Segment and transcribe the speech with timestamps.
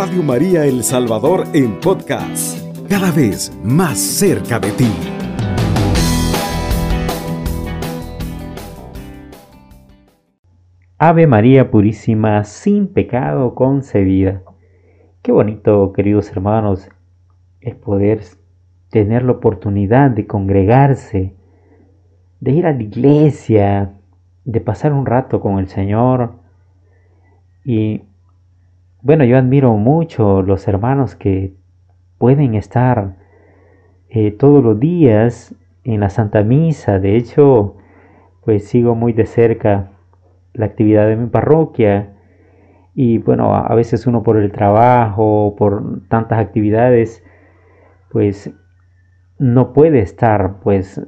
[0.00, 2.58] Radio María El Salvador en podcast,
[2.88, 4.90] cada vez más cerca de ti.
[10.96, 14.42] Ave María Purísima, sin pecado concebida.
[15.20, 16.88] Qué bonito, queridos hermanos,
[17.60, 18.22] es poder
[18.88, 21.34] tener la oportunidad de congregarse,
[22.40, 23.92] de ir a la iglesia,
[24.46, 26.36] de pasar un rato con el Señor.
[27.66, 28.04] Y
[29.02, 31.54] bueno, yo admiro mucho los hermanos que
[32.18, 33.16] pueden estar
[34.10, 35.54] eh, todos los días
[35.84, 36.98] en la Santa Misa.
[36.98, 37.76] De hecho,
[38.44, 39.90] pues sigo muy de cerca
[40.52, 42.12] la actividad de mi parroquia.
[42.94, 47.24] Y bueno, a veces uno por el trabajo, por tantas actividades,
[48.10, 48.52] pues
[49.38, 51.00] no puede estar pues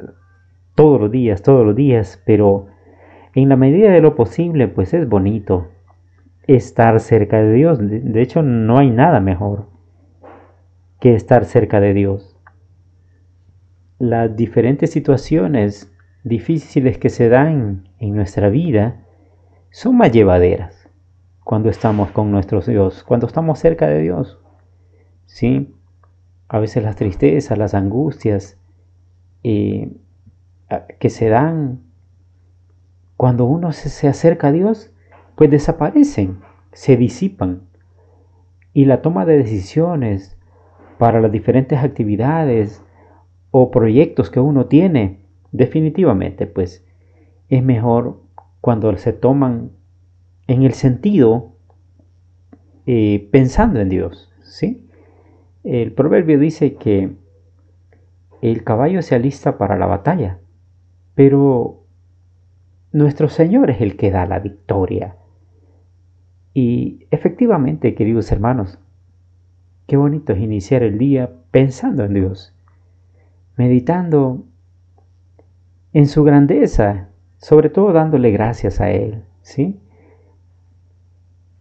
[0.74, 2.68] todos los días, todos los días, pero
[3.34, 5.71] en la medida de lo posible, pues es bonito
[6.56, 7.79] estar cerca de Dios.
[7.80, 9.68] De hecho, no hay nada mejor
[11.01, 12.37] que estar cerca de Dios.
[13.99, 15.93] Las diferentes situaciones
[16.24, 19.04] difíciles que se dan en nuestra vida
[19.71, 20.88] son más llevaderas
[21.45, 24.38] cuando estamos con nuestro Dios, cuando estamos cerca de Dios.
[25.26, 25.74] ¿Sí?
[26.48, 28.59] A veces las tristezas, las angustias
[29.43, 29.93] eh,
[30.98, 31.80] que se dan
[33.16, 34.93] cuando uno se, acerca a Dios,
[35.37, 36.41] pues desaparecen,
[36.73, 37.62] se disipan.
[38.73, 40.38] Y la toma de decisiones
[40.98, 42.82] para las diferentes actividades
[43.51, 46.87] o proyectos que uno tiene, definitivamente, pues
[47.48, 48.23] es mejor
[48.60, 49.73] cuando se toman
[50.46, 51.52] en el sentido
[52.86, 54.88] eh, pensando en Dios, ¿sí?
[55.64, 57.12] El proverbio dice que
[58.40, 60.40] el caballo se alista para la batalla,
[61.14, 61.84] pero
[62.90, 65.16] nuestro Señor es el que da la victoria.
[66.54, 68.78] Y efectivamente, queridos hermanos,
[69.86, 72.54] qué bonito es iniciar el día pensando en Dios,
[73.56, 74.44] meditando
[75.92, 77.08] en su grandeza,
[77.38, 79.80] sobre todo dándole gracias a Él, ¿sí?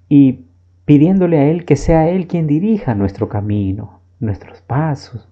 [0.10, 0.46] Y
[0.86, 5.30] pidiéndole a Él que sea Él quien dirija nuestro camino, nuestros pasos,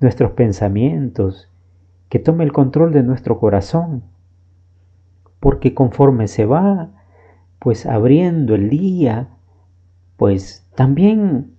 [0.00, 1.50] nuestros pensamientos,
[2.08, 4.04] que tome el control de nuestro corazón
[5.44, 6.88] porque conforme se va
[7.64, 9.30] pues abriendo el día,
[10.18, 11.54] pues también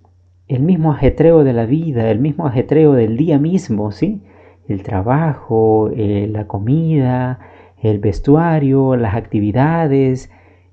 [0.46, 4.22] el mismo ajetreo de la vida, el mismo ajetreo del día mismo, ¿sí?
[4.68, 7.40] El trabajo, eh, la comida,
[7.82, 10.30] el vestuario, las actividades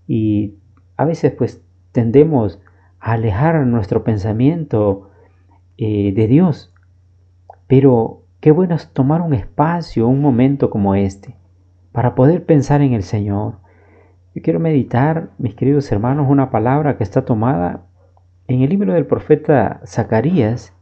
[0.07, 0.53] y
[0.97, 2.61] a veces pues tendemos
[2.99, 5.09] a alejar nuestro pensamiento
[5.79, 6.75] eh, de Dios.
[7.65, 11.35] Pero qué bueno es tomar un espacio, un momento como este,
[11.91, 13.62] para poder pensar en el Señor.
[14.35, 17.85] Yo quiero meditar, mis queridos hermanos, una palabra que está tomada
[18.47, 20.73] en el libro del profeta Zacarías.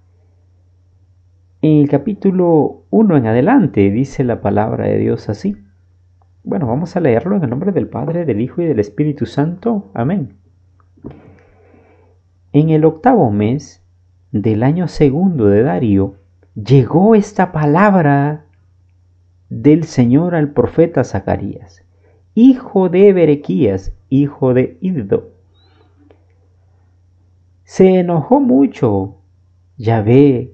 [1.61, 5.57] En el capítulo 1 en adelante dice la palabra de Dios así.
[6.43, 9.91] Bueno, vamos a leerlo en el nombre del Padre, del Hijo y del Espíritu Santo.
[9.93, 10.37] Amén.
[12.53, 13.83] En el octavo mes
[14.31, 16.15] del año segundo de Darío,
[16.55, 18.45] llegó esta palabra
[19.49, 21.85] del Señor al profeta Zacarías,
[22.35, 25.29] hijo de Berequías, hijo de Iddo.
[27.63, 29.17] Se enojó mucho
[29.77, 30.53] Yahvé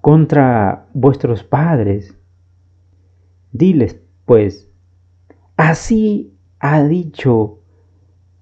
[0.00, 2.16] contra vuestros padres.
[3.52, 4.70] Diles, pues,
[5.56, 7.58] así ha dicho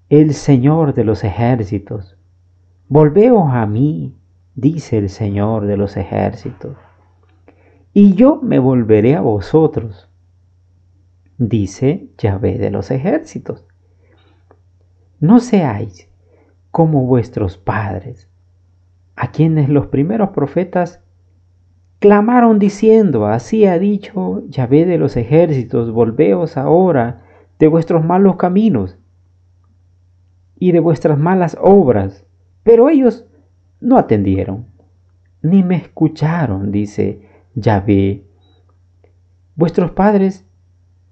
[0.09, 2.17] el Señor de los ejércitos.
[2.87, 4.15] Volveos a mí,
[4.55, 6.75] dice el Señor de los ejércitos
[7.93, 10.08] y yo me volveré a vosotros,
[11.39, 13.65] dice Yahvé de los ejércitos.
[15.19, 16.07] No seáis
[16.69, 18.29] como vuestros padres,
[19.15, 21.01] a quienes los primeros profetas
[21.99, 27.23] clamaron diciendo, así ha dicho Yahvé de los ejércitos, volveos ahora
[27.57, 28.97] de vuestros malos caminos
[30.57, 32.25] y de vuestras malas obras.
[32.63, 33.25] Pero ellos
[33.79, 34.67] no atendieron,
[35.41, 38.25] ni me escucharon, dice Yahvé.
[39.55, 40.48] Vuestros padres,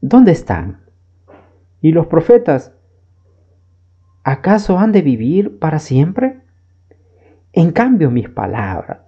[0.01, 0.81] ¿dónde están?
[1.81, 2.73] ¿Y los profetas,
[4.23, 6.41] acaso han de vivir para siempre?
[7.53, 8.99] En cambio, mis palabras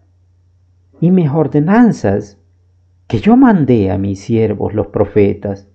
[1.02, 2.40] y mis ordenanzas
[3.08, 5.68] que yo mandé a mis siervos los profetas,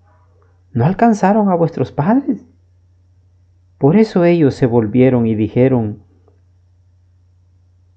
[0.73, 2.47] ¿no alcanzaron a vuestros padres?
[3.79, 6.03] Por eso ellos se volvieron y dijeron,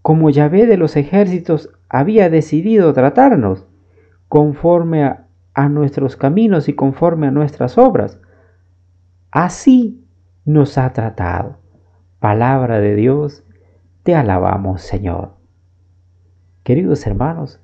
[0.01, 3.65] como Yahvé de los ejércitos había decidido tratarnos
[4.27, 5.26] conforme a,
[5.67, 8.19] nuestros caminos y conforme a nuestras obras.
[9.31, 10.05] Así
[10.45, 11.57] nos ha tratado.
[12.19, 13.43] Palabra de Dios,
[14.03, 15.35] Te alabamos, Señor.
[16.63, 17.59] Queridos hermanos,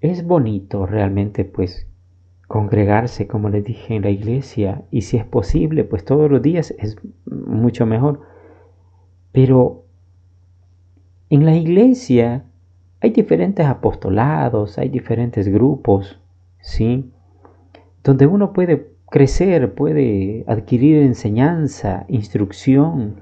[0.00, 1.86] es bonito realmente pues
[2.46, 6.74] congregarse, como les dije, en la iglesia y si es posible, pues todos los días
[6.78, 6.96] es
[7.26, 8.22] mucho mejor.
[9.32, 9.84] Pero
[11.28, 12.44] en la iglesia
[13.00, 16.20] hay diferentes apostolados, hay diferentes grupos,
[16.60, 17.10] ¿sí?
[18.02, 23.16] Donde uno puede crecer, puede adquirir enseñanza, instrucción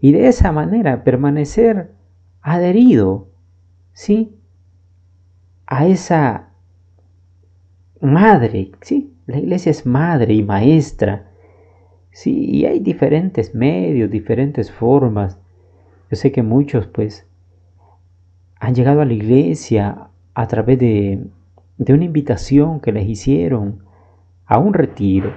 [0.00, 1.92] y de esa manera permanecer
[2.40, 3.28] adherido,
[3.92, 4.36] ¿sí?
[5.66, 6.50] A esa
[8.00, 9.12] madre, ¿sí?
[9.26, 11.30] La iglesia es madre y maestra,
[12.12, 12.44] ¿sí?
[12.48, 15.38] Y hay diferentes medios, diferentes formas.
[16.10, 17.26] Yo sé que muchos, pues,
[18.60, 21.26] han llegado a la iglesia a través de,
[21.78, 23.84] de una invitación que les hicieron
[24.46, 25.32] a un retiro.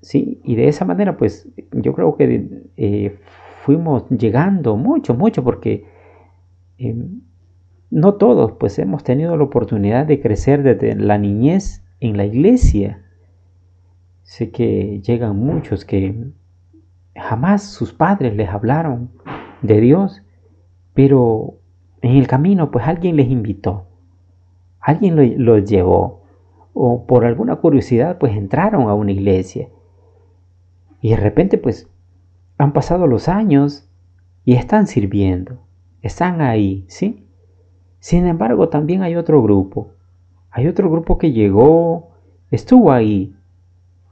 [0.00, 0.40] ¿sí?
[0.44, 3.18] Y de esa manera, pues yo creo que eh,
[3.64, 5.84] fuimos llegando mucho, mucho, porque
[6.78, 7.20] em,
[7.90, 13.02] no todos, pues hemos tenido la oportunidad de crecer desde la niñez en la iglesia.
[14.22, 16.32] Sé que llegan muchos que
[17.14, 19.10] jamás sus padres les hablaron
[19.60, 20.22] de Dios,
[20.94, 21.58] pero
[22.00, 23.86] en el camino, pues alguien les invitó,
[24.82, 26.22] alguien los llevó,
[26.74, 29.68] o por alguna curiosidad, pues entraron a una iglesia.
[31.00, 31.88] Y de repente, pues
[32.58, 33.88] han pasado los años
[34.44, 35.58] y están sirviendo,
[36.00, 37.26] están ahí, ¿sí?
[38.00, 39.92] Sin embargo, también hay otro grupo,
[40.50, 42.10] hay otro grupo que llegó,
[42.50, 43.34] estuvo ahí,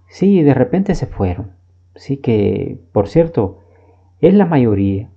[0.09, 1.53] sí, y de repente se fueron.
[1.97, 3.59] Sí que, por cierto,
[4.21, 5.11] es la mayoría.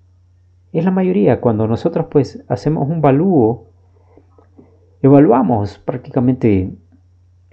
[0.71, 3.72] Es la mayoría cuando nosotros pues hacemos un balúo,
[5.03, 6.71] evaluamos prácticamente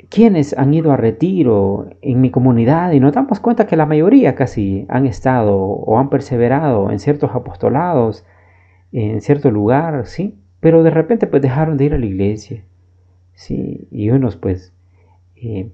[0.08, 4.35] quiénes han ido a retiro en mi comunidad y nos damos cuenta que la mayoría
[4.35, 8.25] casi han estado o han perseverado en ciertos apostolados,
[8.93, 10.38] en cierto lugar, ¿sí?
[10.61, 12.64] Pero de repente pues dejaron de ir a la iglesia,
[13.35, 13.87] ¿sí?
[13.91, 14.73] Y unos pues,
[15.37, 15.70] eh,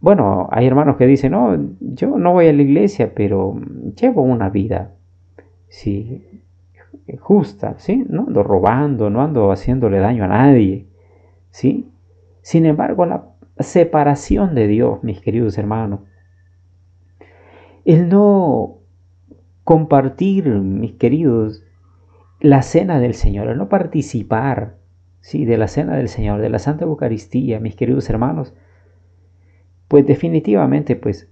[0.00, 3.58] bueno, hay hermanos que dicen, no, yo no voy a la iglesia, pero
[3.98, 4.92] llevo una vida
[5.68, 6.42] sí,
[7.18, 8.04] justa, ¿sí?
[8.08, 10.86] No ando robando, no ando haciéndole daño a nadie,
[11.50, 11.90] ¿sí?
[12.42, 13.24] Sin embargo, la
[13.58, 16.00] separación de Dios, mis queridos hermanos,
[17.84, 18.78] el no
[19.64, 21.62] compartir, mis queridos,
[22.40, 24.76] la cena del Señor, el no participar,
[25.20, 25.44] ¿sí?
[25.44, 28.54] De la cena del Señor, de la Santa Eucaristía, mis queridos hermanos,
[29.88, 31.28] pues definitivamente, pues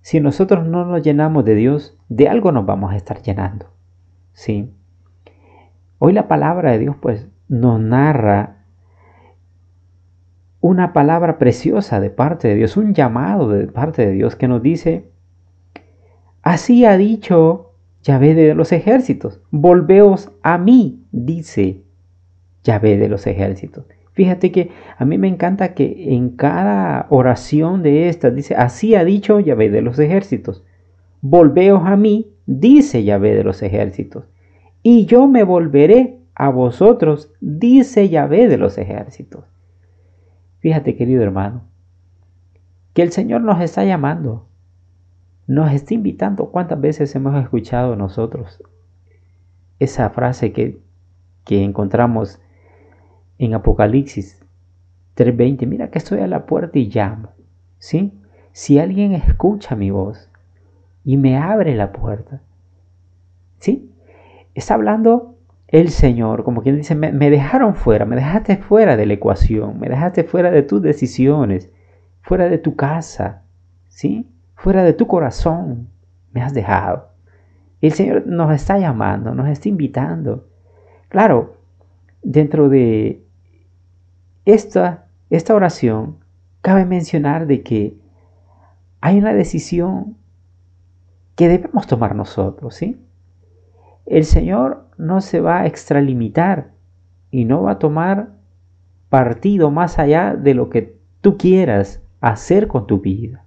[0.00, 3.74] si nosotros no nos llenamos de Dios, de algo nos vamos a estar llenando.
[4.34, 4.70] ¿Sí?
[5.98, 8.58] Hoy la palabra de Dios pues nos narra
[10.60, 14.62] una palabra preciosa de parte de Dios, un llamado de parte de Dios que nos
[14.62, 15.10] dice,
[16.42, 17.72] así ha dicho
[18.02, 21.82] Yahvé de los ejércitos, volveos a mí, dice
[22.64, 23.86] Yahvé de los ejércitos.
[24.12, 29.04] Fíjate que a mí me encanta que en cada oración de estas dice, así ha
[29.04, 30.64] dicho Yahvé de los ejércitos.
[31.20, 34.24] Volveos a mí, dice Yahvé de los ejércitos.
[34.82, 39.44] Y yo me volveré a vosotros, dice Yahvé de los ejércitos.
[40.60, 41.64] Fíjate, querido hermano,
[42.92, 44.46] que el Señor nos está llamando,
[45.46, 46.50] nos está invitando.
[46.50, 48.62] ¿Cuántas veces hemos escuchado nosotros
[49.78, 50.78] esa frase que,
[51.44, 52.40] que encontramos
[53.38, 54.44] en Apocalipsis
[55.16, 57.30] 3:20, mira que estoy a la puerta y llamo,
[57.78, 58.12] ¿sí?
[58.52, 60.30] Si alguien escucha mi voz
[61.04, 62.40] y me abre la puerta,
[63.58, 63.90] ¿sí?
[64.54, 65.34] Está hablando
[65.68, 69.88] el Señor, como quien dice, me, dejaron fuera, me dejaste fuera de la ecuación, me
[69.88, 71.70] dejaste fuera de tus decisiones,
[72.22, 73.42] fuera de tu casa,
[73.88, 74.30] ¿sí?
[74.54, 75.88] Fuera de tu corazón,
[76.32, 77.10] me has dejado.
[77.80, 80.48] El Señor nos está llamando, nos está invitando.
[81.08, 81.56] Claro,
[82.22, 83.22] dentro de
[84.44, 86.18] esta, esta oración,
[86.60, 87.98] cabe mencionar de que
[89.00, 90.16] hay una decisión
[91.36, 93.00] que debemos tomar nosotros, ¿sí?
[94.06, 96.72] El Señor no se va a extralimitar
[97.30, 98.34] y no va a tomar
[99.08, 103.44] partido más allá de lo que tú quieras hacer con tu vida.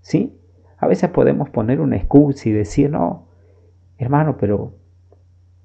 [0.00, 0.36] ¿Sí?
[0.78, 3.28] A veces podemos poner una excusa y decir, no,
[3.98, 4.74] hermano, pero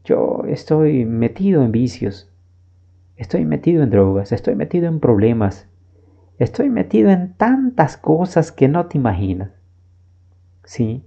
[0.04, 2.30] yo estoy metido en vicios,
[3.16, 5.70] Estoy metido en drogas, estoy metido en problemas,
[6.38, 9.52] estoy metido en tantas cosas que no te imaginas.
[10.66, 11.06] Sí,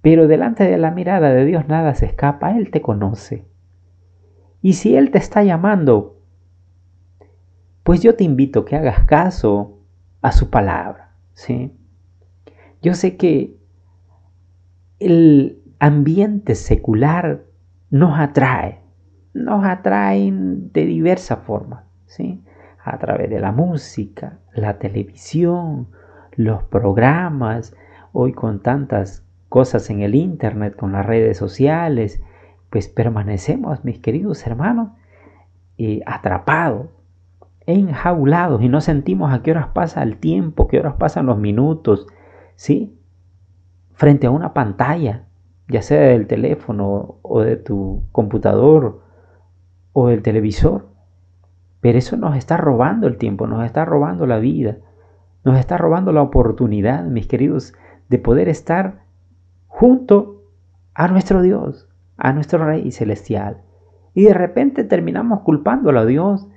[0.00, 3.46] pero delante de la mirada de Dios nada se escapa, Él te conoce.
[4.62, 6.20] Y si Él te está llamando,
[7.82, 9.78] pues yo te invito a que hagas caso
[10.20, 11.14] a su palabra.
[11.32, 11.72] ¿sí?
[12.82, 13.56] Yo sé que
[14.98, 17.44] el ambiente secular
[17.90, 18.80] nos atrae,
[19.34, 22.42] nos atraen de diversas formas, ¿sí?
[22.84, 25.88] A través de la música, la televisión,
[26.32, 27.74] los programas,
[28.12, 32.22] hoy con tantas cosas en el Internet, con las redes sociales,
[32.70, 34.90] pues permanecemos, mis queridos hermanos,
[35.78, 36.88] eh, atrapados,
[37.66, 42.06] enjaulados y no sentimos a qué horas pasa el tiempo, qué horas pasan los minutos,
[42.56, 42.98] ¿sí?
[43.92, 45.26] Frente a una pantalla,
[45.68, 49.02] ya sea del teléfono o de tu computador
[49.92, 50.88] o del televisor.
[51.80, 54.78] Pero eso nos está robando el tiempo, nos está robando la vida,
[55.44, 57.74] nos está robando la oportunidad, mis queridos,
[58.08, 59.02] de poder estar
[59.78, 60.42] junto
[60.92, 63.62] a nuestro Dios, a nuestro Rey celestial.
[64.12, 66.48] Y de repente terminamos culpándolo a Dios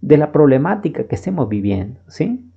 [0.00, 2.52] de la problemática que estemos viviendo, ¿sí?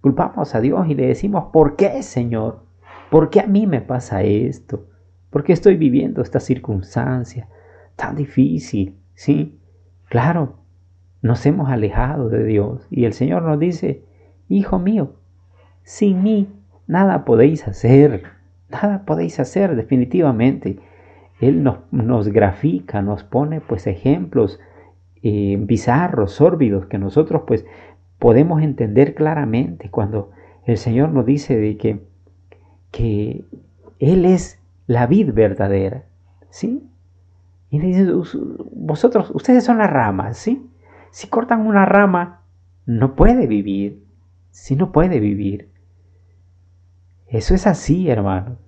[0.00, 2.66] Culpamos a Dios y le decimos, ¿por qué, Señor?
[3.10, 4.86] ¿Por qué a mí me pasa esto?
[5.28, 7.48] ¿Por qué estoy viviendo esta circunstancia
[7.96, 8.96] tan difícil?
[9.14, 9.58] ¿Sí?
[10.08, 10.60] Claro,
[11.20, 14.04] nos hemos alejado de Dios y el Señor nos dice,
[14.48, 15.16] Hijo mío,
[15.82, 16.48] sin mí
[16.86, 18.37] nada podéis hacer,
[18.68, 20.78] nada podéis hacer definitivamente.
[21.40, 24.60] Él nos, nos grafica, nos pone pues ejemplos
[25.22, 27.64] eh, bizarros, sórbidos, que nosotros pues
[28.18, 30.30] podemos entender claramente cuando
[30.64, 32.00] el Señor nos dice de que,
[32.90, 33.44] que
[33.98, 36.04] Él es la vid verdadera,
[36.50, 36.88] ¿sí?
[37.70, 38.06] Y dice,
[38.72, 40.66] vosotros, ustedes son las ramas, ¿sí?
[41.10, 42.42] Si cortan una rama,
[42.86, 44.04] no puede vivir,
[44.50, 45.70] si no puede vivir.
[47.28, 48.58] Eso es así, hermano.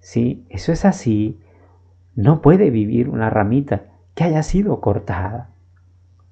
[0.00, 1.40] Sí, eso es así.
[2.14, 5.50] No puede vivir una ramita que haya sido cortada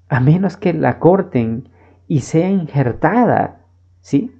[0.07, 1.69] a menos que la corten
[2.07, 3.65] y sea injertada,
[4.01, 4.35] ¿sí?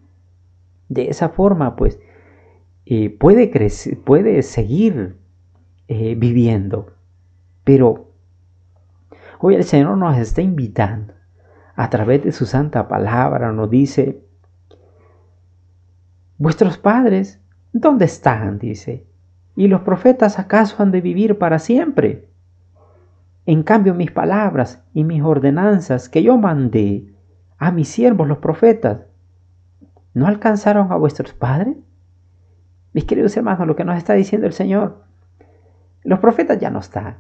[0.90, 2.00] De esa forma, pues,
[2.86, 5.18] eh, puede, crecer, puede seguir
[5.88, 6.94] eh, viviendo.
[7.64, 8.12] Pero
[9.40, 11.14] hoy el Señor nos está invitando
[11.76, 14.25] a través de su santa palabra, nos dice,
[16.38, 17.42] vuestros padres,
[17.74, 18.60] ¿dónde están?
[18.60, 19.06] dice,
[19.56, 22.30] ¿y los profetas acaso han de vivir para siempre?
[23.46, 27.13] En cambio, mis palabras y mis ordenanzas que yo mandé
[27.58, 29.06] a mis siervos los profetas,
[30.13, 31.77] ¿no alcanzaron a vuestros padres?
[32.94, 35.04] Mis queridos hermanos, lo que nos está diciendo el Señor,
[36.04, 37.18] los profetas ya no están,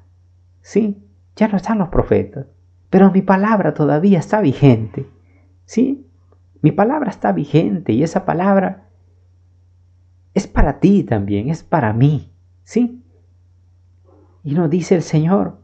[0.61, 1.03] sí,
[1.35, 2.47] ya no están los profetas,
[2.89, 5.05] pero mi palabra todavía está vigente,
[5.65, 6.07] sí,
[6.61, 8.84] mi palabra está vigente y esa palabra
[10.35, 12.31] es para ti también, es para mí,
[12.63, 13.01] sí.
[14.43, 15.57] Y nos dice el Señor,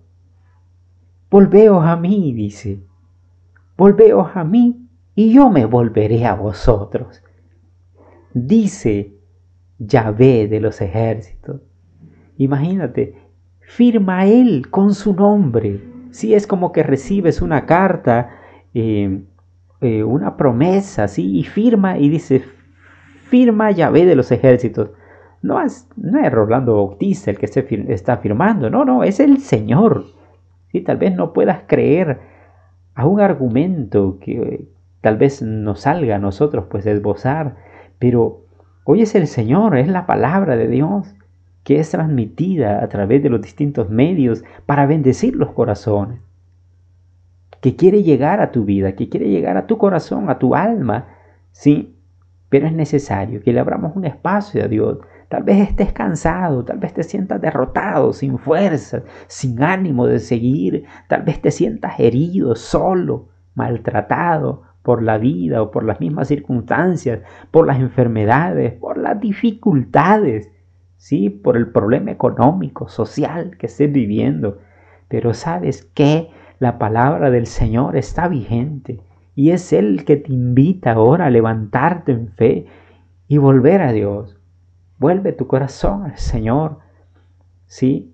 [1.32, 2.82] Volveos a mí, dice.
[3.78, 4.86] Volveos a mí
[5.16, 7.24] y yo me volveré a vosotros.
[8.34, 9.16] Dice
[9.80, 11.62] Yahvé de los ejércitos.
[12.36, 13.16] Imagínate,
[13.62, 15.80] firma él con su nombre.
[16.12, 18.32] Si es como que recibes una carta,
[18.74, 19.24] eh,
[19.80, 21.40] eh, una promesa, ¿sí?
[21.40, 22.44] y firma y dice,
[23.32, 24.92] firma Yahvé de los ejércitos.
[25.42, 30.04] No es, no es Rolando Bautista el que está firmando, no, no, es el Señor.
[30.86, 32.20] Tal vez no puedas creer
[32.94, 34.68] a un argumento que
[35.00, 37.56] tal vez nos salga a nosotros pues esbozar,
[37.98, 38.42] pero
[38.84, 41.16] hoy es el Señor, es la palabra de Dios
[41.64, 46.20] que es transmitida a través de los distintos medios para bendecir los corazones,
[47.62, 51.08] que quiere llegar a tu vida, que quiere llegar a tu corazón, a tu alma,
[51.52, 51.96] sí,
[52.52, 55.00] pero es necesario que le abramos un espacio a Dios,
[55.32, 60.84] Tal vez estés cansado, tal vez te sientas derrotado, sin fuerza, sin ánimo de seguir,
[61.08, 67.22] tal vez te sientas herido, solo, maltratado por la vida o por las mismas circunstancias,
[67.50, 70.52] por las enfermedades, por las dificultades,
[70.98, 74.60] sí, por el problema económico, social que estés viviendo.
[75.08, 76.30] Pero sabes que
[76.60, 79.00] la palabra del Señor está vigente
[79.36, 82.66] y es Él que te invita ahora a levantarte en fe
[83.28, 84.38] y volver a Dios.
[84.98, 86.80] Vuelve tu corazón al Señor.
[87.66, 88.14] ¿Sí?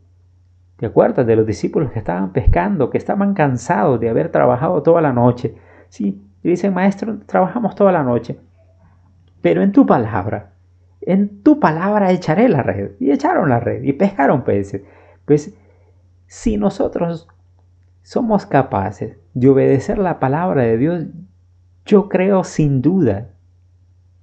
[0.78, 5.02] ¿Te acuerdas de los discípulos que estaban pescando, que estaban cansados de haber trabajado toda
[5.02, 5.56] la noche?
[5.90, 8.40] Sí, y dicen, maestro, trabajamos toda la noche.
[9.42, 10.54] Pero en tu palabra,
[11.02, 12.92] en tu palabra echaré la red.
[13.00, 14.84] Y echaron la red y pescaron peces.
[15.26, 15.58] Pues
[16.28, 17.28] si nosotros
[18.08, 21.08] somos capaces de obedecer la palabra de Dios,
[21.86, 23.32] yo creo sin duda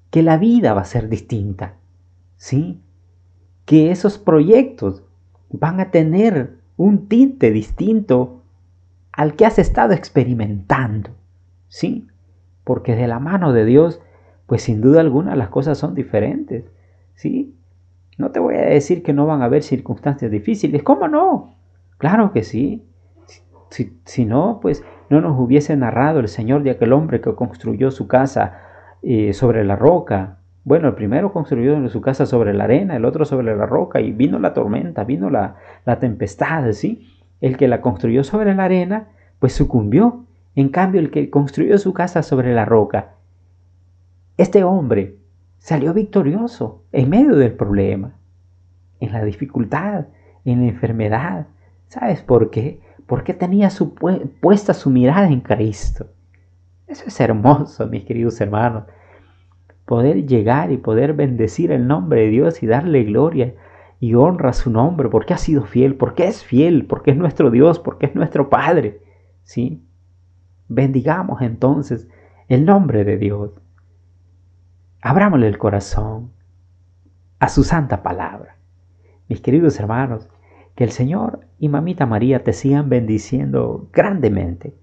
[0.09, 1.75] que la vida va a ser distinta.
[2.38, 2.81] ¿sí?
[3.67, 5.05] Que esos proyectos
[5.50, 8.43] van a tener un tinte distinto
[9.12, 11.11] al que has estado experimentando,
[11.69, 12.07] ¿sí?
[12.64, 14.00] Porque de la mano de Dios,
[14.47, 16.64] pues sin duda alguna las cosas son diferentes,
[17.17, 17.55] ¿sí?
[18.17, 20.83] No te voy a decir que no van a haber circunstancias difíciles.
[20.83, 21.55] ¿Cómo no?
[21.99, 22.83] Claro que sí.
[23.75, 27.90] Si, si no, pues no nos hubiese narrado el Señor de aquel hombre que construyó
[27.90, 28.61] su casa
[29.02, 30.38] eh, sobre la roca.
[30.62, 34.12] Bueno, el primero construyó su casa sobre la arena, el otro sobre la roca, y
[34.12, 37.09] vino la tormenta, vino la, la tempestad, ¿sí?
[37.40, 39.09] El que la construyó sobre la arena,
[39.40, 40.25] pues sucumbió.
[40.54, 43.14] En cambio, el que construyó su casa sobre la roca,
[44.37, 45.16] este hombre
[45.59, 48.14] salió victorioso en medio del problema,
[49.00, 50.07] en la dificultad,
[50.45, 51.49] en la enfermedad.
[51.88, 52.84] ¿Sabes por qué?
[53.06, 56.06] Porque tenía su puesta su mirada en Cristo.
[56.87, 58.84] Eso es hermoso, mis queridos hermanos.
[59.84, 63.54] Poder llegar y poder bendecir el nombre de Dios y darle gloria
[64.00, 67.50] y honra a su nombre, porque ha sido fiel, porque es fiel, porque es nuestro
[67.50, 69.00] Dios, porque es nuestro Padre.
[69.42, 69.82] ¿Sí?
[70.68, 72.08] Bendigamos entonces
[72.49, 73.50] el nombre de Dios.
[75.02, 76.32] Abrámosle el corazón
[77.38, 78.56] a su santa palabra.
[79.28, 80.28] Mis queridos hermanos,
[80.75, 84.75] que el Señor y Mamita María te sigan bendiciendo grandemente.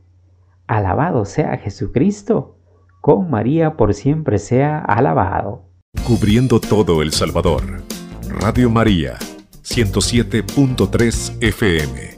[0.68, 2.58] Alabado sea Jesucristo,
[3.02, 5.64] con María por siempre sea alabado.
[6.06, 7.82] Cubriendo todo El Salvador.
[8.30, 9.18] Radio María,
[9.64, 12.11] 107.3 FM.